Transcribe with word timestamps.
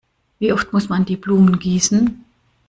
Wie 0.39 0.51
oft 0.51 0.73
muss 0.73 0.89
man 0.89 1.05
die 1.05 1.15
Blumen 1.15 1.59
gießen? 1.59 2.25